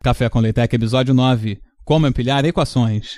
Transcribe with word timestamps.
Café 0.00 0.28
com 0.28 0.38
Leitec, 0.38 0.72
episódio 0.76 1.12
9. 1.12 1.58
Como 1.84 2.06
empilhar 2.06 2.44
equações. 2.44 3.16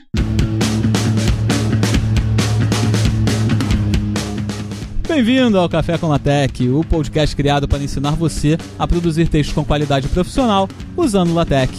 Bem-vindo 5.06 5.58
ao 5.58 5.68
Café 5.68 5.98
com 5.98 6.08
LaTeX, 6.08 6.60
o 6.60 6.82
podcast 6.82 7.36
criado 7.36 7.68
para 7.68 7.82
ensinar 7.82 8.12
você 8.12 8.56
a 8.78 8.86
produzir 8.88 9.28
textos 9.28 9.54
com 9.54 9.62
qualidade 9.62 10.08
profissional 10.08 10.66
usando 10.96 11.34
LaTeX. 11.34 11.78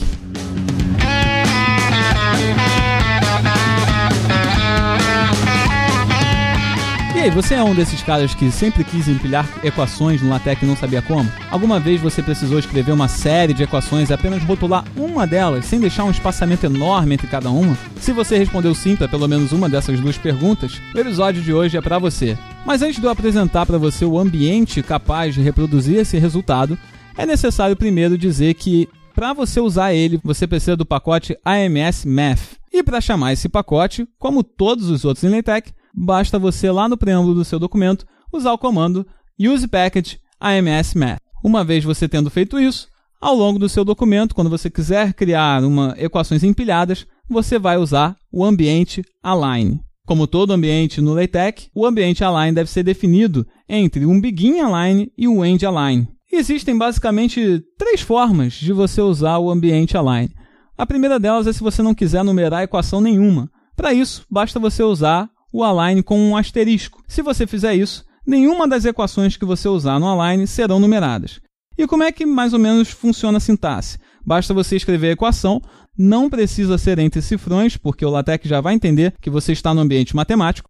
Aí, 7.22 7.30
você 7.30 7.54
é 7.54 7.64
um 7.64 7.76
desses 7.76 8.02
caras 8.02 8.34
que 8.34 8.50
sempre 8.50 8.84
quis 8.84 9.08
empilhar 9.08 9.48
equações 9.64 10.24
no 10.24 10.30
LaTeX 10.30 10.64
e 10.64 10.66
não 10.66 10.76
sabia 10.76 11.04
como? 11.04 11.32
Alguma 11.52 11.80
vez 11.80 12.02
você 12.02 12.24
precisou 12.24 12.58
escrever 12.58 12.92
uma 12.92 13.08
série 13.08 13.54
de 13.54 13.62
equações 13.62 14.10
e 14.10 14.14
apenas 14.14 14.44
rotular 14.44 14.84
uma 14.96 15.28
delas, 15.28 15.66
sem 15.66 15.80
deixar 15.80 16.04
um 16.04 16.10
espaçamento 16.10 16.66
enorme 16.66 17.14
entre 17.14 17.28
cada 17.28 17.52
uma? 17.52 17.78
Se 17.98 18.12
você 18.12 18.40
respondeu 18.40 18.74
sim 18.74 18.96
para 18.96 19.08
pelo 19.08 19.28
menos 19.28 19.52
uma 19.52 19.70
dessas 19.70 20.00
duas 20.00 20.18
perguntas, 20.18 20.82
o 20.96 20.98
episódio 20.98 21.44
de 21.44 21.54
hoje 21.54 21.78
é 21.78 21.82
para 21.82 22.00
você. 22.00 22.36
Mas 22.66 22.82
antes 22.82 23.00
de 23.00 23.06
eu 23.06 23.12
apresentar 23.12 23.68
para 23.68 23.78
você 23.78 24.04
o 24.04 24.18
ambiente 24.18 24.82
capaz 24.82 25.36
de 25.36 25.42
reproduzir 25.42 26.00
esse 26.00 26.18
resultado, 26.18 26.76
é 27.16 27.24
necessário 27.24 27.76
primeiro 27.76 28.18
dizer 28.18 28.56
que 28.56 28.90
para 29.14 29.32
você 29.32 29.60
usar 29.60 29.94
ele, 29.94 30.20
você 30.24 30.48
precisa 30.48 30.76
do 30.76 30.88
pacote 30.88 31.38
AMS 31.46 32.04
Math. 32.04 32.58
E 32.74 32.82
para 32.82 33.00
chamar 33.00 33.34
esse 33.34 33.48
pacote, 33.48 34.08
como 34.18 34.44
todos 34.44 34.90
os 34.90 35.06
outros 35.06 35.24
em 35.24 35.30
LaTeX, 35.30 35.72
basta 35.94 36.40
você 36.40 36.70
lá 36.72 36.88
no 36.88 36.98
preâmbulo 36.98 37.34
do 37.34 37.46
seu 37.46 37.60
documento 37.60 38.06
usar 38.32 38.54
o 38.54 38.58
comando 38.58 39.06
usePackage 39.40 40.20
amsmath. 40.40 41.20
Uma 41.44 41.64
vez 41.64 41.84
você 41.84 42.08
tendo 42.08 42.30
feito 42.30 42.60
isso, 42.60 42.88
ao 43.20 43.36
longo 43.36 43.60
do 43.60 43.70
seu 43.70 43.86
documento, 43.86 44.34
quando 44.34 44.50
você 44.50 44.70
quiser 44.70 45.14
criar 45.14 45.64
uma 45.64 45.94
equações 45.98 46.44
empilhadas, 46.44 47.06
você 47.30 47.60
vai 47.60 47.78
usar 47.78 48.16
o 48.32 48.44
ambiente 48.44 49.04
align. 49.22 49.80
Como 50.08 50.28
todo 50.28 50.54
ambiente 50.54 51.00
no 51.00 51.14
LaTeX, 51.14 51.70
o 51.74 51.86
ambiente 51.86 52.24
align 52.24 52.54
deve 52.54 52.70
ser 52.70 52.84
definido 52.84 53.46
entre 53.70 54.06
um 54.06 54.20
begin 54.20 54.60
align 54.60 55.12
e 55.16 55.28
um 55.28 55.46
end 55.46 55.66
align. 55.66 56.08
Existem 56.32 56.78
basicamente 56.78 57.62
três 57.78 58.02
formas 58.02 58.54
de 58.54 58.74
você 58.74 59.02
usar 59.02 59.38
o 59.38 59.52
ambiente 59.52 59.96
align. 59.96 60.30
A 60.78 60.86
primeira 60.86 61.20
delas 61.20 61.46
é 61.46 61.54
se 61.54 61.62
você 61.62 61.84
não 61.84 61.94
quiser 61.94 62.24
numerar 62.24 62.64
equação 62.64 63.00
nenhuma. 63.00 63.50
Para 63.76 63.94
isso, 63.94 64.26
basta 64.30 64.60
você 64.60 64.82
usar 64.82 65.30
o 65.52 65.64
align 65.64 66.02
com 66.04 66.20
um 66.20 66.38
asterisco. 66.38 67.04
Se 67.08 67.22
você 67.22 67.46
fizer 67.46 67.76
isso, 67.76 68.06
nenhuma 68.26 68.68
das 68.68 68.86
equações 68.86 69.38
que 69.38 69.46
você 69.46 69.68
usar 69.68 70.00
no 70.00 70.08
align 70.08 70.46
serão 70.48 70.80
numeradas. 70.80 71.40
E 71.78 71.88
como 71.88 72.04
é 72.04 72.12
que 72.12 72.26
mais 72.26 72.54
ou 72.54 72.60
menos 72.60 72.90
funciona 72.90 73.38
a 73.38 73.42
sintaxe? 73.42 73.98
Basta 74.26 74.54
você 74.54 74.76
escrever 74.76 75.10
a 75.10 75.14
equação, 75.14 75.62
não 75.98 76.30
precisa 76.30 76.78
ser 76.78 77.00
entre 77.00 77.22
cifrões, 77.22 77.76
porque 77.78 78.06
o 78.06 78.10
LaTeX 78.10 78.48
já 78.48 78.62
vai 78.62 78.74
entender 78.74 79.14
que 79.20 79.30
você 79.30 79.52
está 79.52 79.74
no 79.74 79.82
ambiente 79.82 80.16
matemático. 80.16 80.70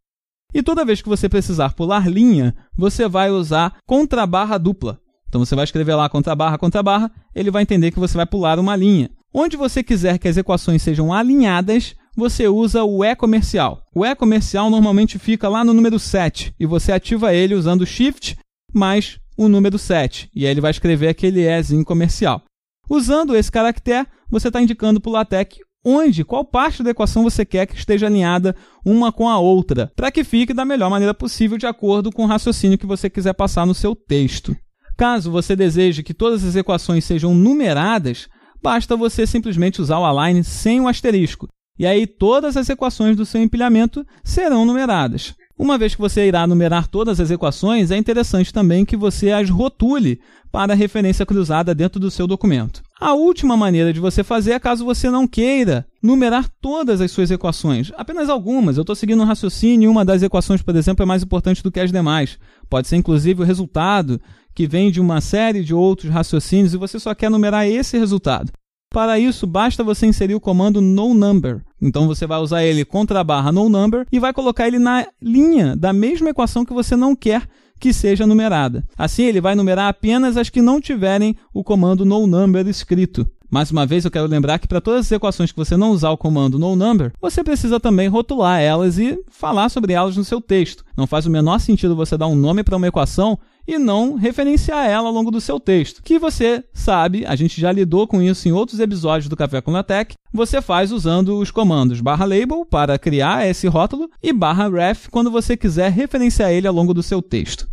E 0.54 0.62
toda 0.62 0.86
vez 0.86 1.02
que 1.02 1.10
você 1.10 1.30
precisar 1.30 1.74
pular 1.74 2.10
linha, 2.10 2.56
você 2.78 3.08
vai 3.08 3.30
usar 3.30 3.78
contrabarra 3.86 4.58
dupla. 4.58 5.00
Então 5.28 5.44
você 5.44 5.56
vai 5.56 5.64
escrever 5.64 5.96
lá 5.96 6.10
contrabarra, 6.10 6.58
contrabarra, 6.58 7.12
ele 7.34 7.52
vai 7.52 7.62
entender 7.62 7.92
que 7.92 8.00
você 8.00 8.18
vai 8.18 8.26
pular 8.26 8.60
uma 8.60 8.76
linha. 8.76 9.10
Onde 9.34 9.56
você 9.56 9.82
quiser 9.82 10.18
que 10.18 10.28
as 10.28 10.36
equações 10.36 10.82
sejam 10.82 11.14
alinhadas, 11.14 11.96
você 12.16 12.48
usa 12.48 12.84
o 12.84 13.04
E 13.04 13.16
comercial. 13.16 13.84
O 13.94 14.06
E 14.06 14.16
comercial 14.16 14.70
normalmente 14.70 15.18
fica 15.18 15.48
lá 15.48 15.64
no 15.64 15.74
número 15.74 16.00
7 16.00 16.54
e 16.60 16.66
você 16.66 16.92
ativa 16.92 17.34
ele 17.34 17.56
usando 17.56 17.86
Shift 17.86 18.38
mais 18.74 19.20
o 19.38 19.48
número 19.48 19.78
7 19.78 20.30
e 20.36 20.46
aí 20.46 20.52
ele 20.52 20.62
vai 20.62 20.72
escrever 20.72 21.08
aquele 21.08 21.42
Ezinho 21.42 21.86
comercial. 21.86 22.44
Usando 22.90 23.36
esse 23.36 23.52
caractere, 23.52 24.08
você 24.30 24.50
está 24.50 24.62
indicando 24.62 25.00
para 25.00 25.10
o 25.10 25.14
LaTeX 25.14 25.60
onde, 25.84 26.24
qual 26.24 26.46
parte 26.46 26.84
da 26.84 26.92
equação 26.92 27.24
você 27.24 27.44
quer 27.44 27.66
que 27.66 27.76
esteja 27.76 28.06
alinhada 28.06 28.56
uma 28.86 29.12
com 29.12 29.28
a 29.28 29.40
outra, 29.40 29.92
para 29.96 30.12
que 30.12 30.24
fique 30.24 30.54
da 30.54 30.66
melhor 30.66 30.90
maneira 30.90 31.14
possível 31.14 31.58
de 31.58 31.66
acordo 31.66 32.12
com 32.12 32.24
o 32.24 32.28
raciocínio 32.28 32.78
que 32.78 32.86
você 32.86 33.10
quiser 33.10 33.34
passar 33.34 33.66
no 33.66 33.74
seu 33.74 33.96
texto. 33.96 34.56
Caso 34.98 35.32
você 35.32 35.56
deseje 35.56 36.04
que 36.04 36.14
todas 36.14 36.44
as 36.44 36.56
equações 36.56 37.04
sejam 37.06 37.34
numeradas, 37.34 38.28
basta 38.62 38.96
você 38.96 39.26
simplesmente 39.26 39.82
usar 39.82 39.98
o 39.98 40.06
align 40.06 40.44
sem 40.44 40.80
o 40.80 40.88
asterisco. 40.88 41.48
E 41.78 41.86
aí 41.86 42.06
todas 42.06 42.58
as 42.58 42.70
equações 42.70 43.16
do 43.16 43.26
seu 43.26 43.42
empilhamento 43.42 44.06
serão 44.24 44.66
numeradas. 44.66 45.34
Uma 45.58 45.78
vez 45.78 45.94
que 45.94 46.02
você 46.02 46.28
irá 46.28 46.48
numerar 46.48 46.88
todas 46.88 47.20
as 47.20 47.30
equações, 47.30 47.92
é 47.92 47.98
interessante 47.98 48.52
também 48.52 48.84
que 48.84 48.98
você 48.98 49.32
as 49.32 49.50
rotule 49.50 50.20
para 50.52 50.74
referência 50.74 51.26
cruzada 51.26 51.76
dentro 51.76 52.00
do 52.00 52.10
seu 52.10 52.26
documento. 52.26 52.82
A 53.00 53.14
última 53.14 53.56
maneira 53.56 53.94
de 53.94 54.00
você 54.00 54.24
fazer 54.24 54.54
é 54.54 54.60
caso 54.60 54.84
você 54.84 55.10
não 55.10 55.28
queira 55.28 55.86
numerar 56.02 56.50
todas 56.60 57.00
as 57.00 57.12
suas 57.12 57.30
equações, 57.30 57.92
apenas 57.96 58.28
algumas. 58.28 58.76
Eu 58.76 58.82
estou 58.82 58.96
seguindo 58.96 59.22
um 59.22 59.26
raciocínio 59.26 59.88
e 59.88 59.92
uma 59.92 60.04
das 60.04 60.24
equações, 60.24 60.62
por 60.62 60.76
exemplo, 60.76 61.04
é 61.04 61.06
mais 61.06 61.24
importante 61.24 61.64
do 61.64 61.72
que 61.72 61.80
as 61.80 61.92
demais. 61.92 62.40
Pode 62.70 62.88
ser 62.88 62.98
inclusive 62.98 63.42
o 63.42 63.46
resultado 63.46 64.20
que 64.54 64.68
vem 64.68 64.92
de 64.92 65.00
uma 65.00 65.22
série 65.22 65.64
de 65.64 65.74
outros 65.74 66.12
raciocínios 66.12 66.74
e 66.74 66.78
você 66.78 67.00
só 67.00 67.14
quer 67.14 67.30
numerar 67.30 67.68
esse 67.68 67.98
resultado. 67.98 68.52
Para 68.94 69.18
isso, 69.18 69.48
basta 69.48 69.86
você 69.86 70.06
inserir 70.06 70.36
o 70.36 70.40
comando 70.42 70.82
noNumber. 70.82 71.62
Então 71.82 72.08
você 72.08 72.28
vai 72.28 72.40
usar 72.40 72.66
ele 72.66 72.84
contra 72.84 73.22
a 73.22 73.24
barra 73.24 73.50
noNumber 73.50 74.06
e 74.12 74.20
vai 74.20 74.34
colocar 74.34 74.68
ele 74.68 74.78
na 74.78 75.08
linha 75.22 75.78
da 75.78 75.94
mesma 75.94 76.30
equação 76.30 76.66
que 76.66 76.74
você 76.74 76.94
não 76.94 77.16
quer 77.16 77.48
que 77.80 77.94
seja 77.94 78.28
numerada. 78.28 78.84
Assim, 78.98 79.24
ele 79.24 79.40
vai 79.40 79.56
numerar 79.56 79.88
apenas 79.88 80.36
as 80.36 80.50
que 80.50 80.62
não 80.62 80.82
tiverem 80.82 81.38
o 81.54 81.64
comando 81.64 82.04
noNumber 82.04 82.68
escrito. 82.68 83.26
Mais 83.50 83.72
uma 83.72 83.86
vez, 83.86 84.04
eu 84.04 84.12
quero 84.12 84.28
lembrar 84.28 84.60
que 84.60 84.68
para 84.68 84.82
todas 84.82 85.06
as 85.06 85.12
equações 85.12 85.52
que 85.52 85.58
você 85.58 85.78
não 85.78 85.92
usar 85.92 86.10
o 86.10 86.18
comando 86.18 86.60
noNumber, 86.60 87.14
você 87.20 87.44
precisa 87.44 87.80
também 87.80 88.10
rotular 88.10 88.60
elas 88.60 88.98
e 88.98 89.22
falar 89.30 89.70
sobre 89.70 89.94
elas 89.94 90.18
no 90.18 90.24
seu 90.26 90.42
texto. 90.42 90.86
Não 90.98 91.08
faz 91.08 91.26
o 91.26 91.32
menor 91.32 91.60
sentido 91.60 91.96
você 91.96 92.18
dar 92.18 92.28
um 92.28 92.36
nome 92.36 92.62
para 92.62 92.78
uma 92.78 92.88
equação 92.88 93.40
e 93.68 93.78
não 93.78 94.16
referenciar 94.16 94.90
ela 94.90 95.08
ao 95.08 95.14
longo 95.14 95.32
do 95.32 95.42
seu 95.42 95.60
texto. 95.60 96.02
Que 96.04 96.20
você 96.20 96.64
sabe, 96.74 97.26
a 97.26 97.36
gente 97.36 97.60
já 97.60 97.72
lidou 97.72 98.08
com 98.08 98.22
isso 98.22 98.48
em 98.48 98.52
outros 98.52 98.80
episódios 98.80 99.30
do 99.30 99.36
Café 99.36 99.62
com 99.62 99.72
LaTeX, 99.72 100.16
você 100.34 100.62
faz 100.62 100.92
usando 100.92 101.38
os 101.38 101.52
comandos 101.52 102.02
barra 102.02 102.26
label 102.26 102.66
para 102.66 102.98
criar 102.98 103.48
esse 103.48 103.68
rótulo 103.68 104.10
e 104.22 104.32
barra 104.32 104.70
ref 104.70 105.08
quando 105.10 105.32
você 105.32 105.56
quiser 105.58 105.92
referenciar 105.92 106.52
ele 106.52 106.68
ao 106.68 106.74
longo 106.74 106.94
do 106.94 107.04
seu 107.04 107.22
texto. 107.22 107.68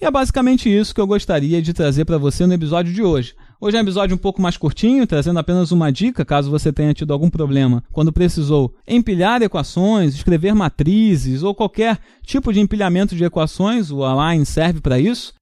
E 0.00 0.04
é 0.04 0.10
basicamente 0.10 0.68
isso 0.68 0.92
que 0.92 1.00
eu 1.00 1.06
gostaria 1.06 1.62
de 1.62 1.72
trazer 1.72 2.04
para 2.04 2.18
você 2.18 2.44
no 2.44 2.54
episódio 2.54 2.92
de 2.92 3.02
hoje. 3.02 3.36
Hoje 3.64 3.76
é 3.76 3.78
um 3.78 3.84
episódio 3.84 4.16
um 4.16 4.18
pouco 4.18 4.42
mais 4.42 4.56
curtinho, 4.56 5.06
trazendo 5.06 5.38
apenas 5.38 5.70
uma 5.70 5.92
dica 5.92 6.24
caso 6.24 6.50
você 6.50 6.72
tenha 6.72 6.92
tido 6.92 7.12
algum 7.12 7.30
problema. 7.30 7.80
Quando 7.92 8.12
precisou 8.12 8.74
empilhar 8.88 9.40
equações, 9.40 10.16
escrever 10.16 10.52
matrizes 10.52 11.44
ou 11.44 11.54
qualquer 11.54 12.00
tipo 12.26 12.52
de 12.52 12.58
empilhamento 12.58 13.14
de 13.14 13.22
equações, 13.22 13.92
o 13.92 14.02
Align 14.02 14.44
serve 14.44 14.80
para 14.80 14.98
isso 14.98 15.32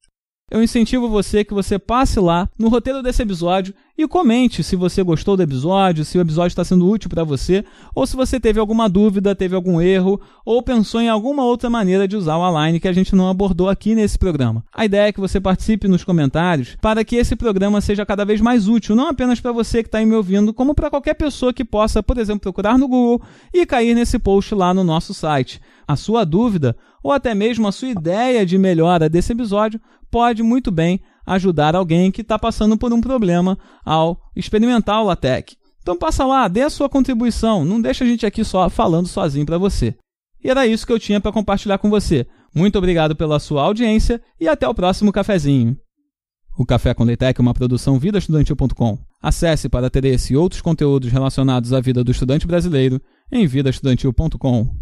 eu 0.50 0.62
incentivo 0.62 1.08
você 1.08 1.44
que 1.44 1.54
você 1.54 1.78
passe 1.78 2.18
lá 2.18 2.48
no 2.58 2.68
roteiro 2.68 3.02
desse 3.02 3.22
episódio 3.22 3.72
e 4.02 4.08
comente 4.08 4.62
se 4.62 4.76
você 4.76 5.02
gostou 5.02 5.36
do 5.36 5.42
episódio, 5.42 6.06
se 6.06 6.16
o 6.16 6.20
episódio 6.22 6.48
está 6.48 6.64
sendo 6.64 6.88
útil 6.88 7.10
para 7.10 7.22
você, 7.22 7.62
ou 7.94 8.06
se 8.06 8.16
você 8.16 8.40
teve 8.40 8.58
alguma 8.58 8.88
dúvida, 8.88 9.34
teve 9.34 9.54
algum 9.54 9.78
erro, 9.80 10.18
ou 10.44 10.62
pensou 10.62 11.02
em 11.02 11.08
alguma 11.08 11.44
outra 11.44 11.68
maneira 11.68 12.08
de 12.08 12.16
usar 12.16 12.38
o 12.38 12.42
Align 12.42 12.80
que 12.80 12.88
a 12.88 12.92
gente 12.92 13.14
não 13.14 13.28
abordou 13.28 13.68
aqui 13.68 13.94
nesse 13.94 14.18
programa. 14.18 14.64
A 14.74 14.86
ideia 14.86 15.08
é 15.08 15.12
que 15.12 15.20
você 15.20 15.38
participe 15.38 15.86
nos 15.86 16.02
comentários 16.02 16.76
para 16.80 17.04
que 17.04 17.16
esse 17.16 17.36
programa 17.36 17.80
seja 17.82 18.06
cada 18.06 18.24
vez 18.24 18.40
mais 18.40 18.68
útil, 18.68 18.96
não 18.96 19.08
apenas 19.08 19.38
para 19.38 19.52
você 19.52 19.82
que 19.82 19.88
está 19.88 19.98
aí 19.98 20.06
me 20.06 20.14
ouvindo, 20.14 20.54
como 20.54 20.74
para 20.74 20.88
qualquer 20.88 21.14
pessoa 21.14 21.52
que 21.52 21.64
possa, 21.64 22.02
por 22.02 22.16
exemplo, 22.16 22.40
procurar 22.40 22.78
no 22.78 22.88
Google 22.88 23.20
e 23.52 23.66
cair 23.66 23.94
nesse 23.94 24.18
post 24.18 24.54
lá 24.54 24.72
no 24.72 24.82
nosso 24.82 25.12
site. 25.12 25.60
A 25.86 25.94
sua 25.94 26.24
dúvida 26.24 26.74
ou 27.02 27.12
até 27.12 27.34
mesmo 27.34 27.68
a 27.68 27.72
sua 27.72 27.88
ideia 27.88 28.46
de 28.46 28.56
melhora 28.56 29.08
desse 29.08 29.32
episódio 29.32 29.80
pode 30.10 30.42
muito 30.42 30.70
bem 30.70 31.00
ajudar 31.26 31.74
alguém 31.74 32.10
que 32.10 32.22
está 32.22 32.38
passando 32.38 32.76
por 32.76 32.92
um 32.92 33.00
problema 33.00 33.58
ao 33.84 34.20
experimentar 34.34 35.02
o 35.02 35.06
LaTeX. 35.06 35.56
Então 35.82 35.96
passa 35.96 36.26
lá, 36.26 36.46
dê 36.48 36.62
a 36.62 36.70
sua 36.70 36.88
contribuição, 36.88 37.64
não 37.64 37.80
deixa 37.80 38.04
a 38.04 38.06
gente 38.06 38.26
aqui 38.26 38.44
só 38.44 38.68
falando 38.68 39.08
sozinho 39.08 39.46
para 39.46 39.58
você. 39.58 39.94
E 40.42 40.50
era 40.50 40.66
isso 40.66 40.86
que 40.86 40.92
eu 40.92 40.98
tinha 40.98 41.20
para 41.20 41.32
compartilhar 41.32 41.78
com 41.78 41.90
você. 41.90 42.26
Muito 42.54 42.76
obrigado 42.76 43.14
pela 43.14 43.38
sua 43.38 43.62
audiência 43.62 44.20
e 44.40 44.48
até 44.48 44.68
o 44.68 44.74
próximo 44.74 45.12
cafezinho. 45.12 45.76
O 46.58 46.66
Café 46.66 46.92
com 46.92 47.04
Leitec 47.04 47.40
é 47.40 47.42
uma 47.42 47.54
produção 47.54 47.98
vidaestudantil.com. 47.98 48.98
Acesse 49.22 49.68
para 49.68 49.88
ter 49.88 50.04
esse 50.04 50.34
e 50.34 50.36
outros 50.36 50.60
conteúdos 50.60 51.10
relacionados 51.10 51.72
à 51.72 51.80
vida 51.80 52.04
do 52.04 52.10
estudante 52.10 52.46
brasileiro 52.46 53.00
em 53.32 53.46
vidaestudantil.com. 53.46 54.80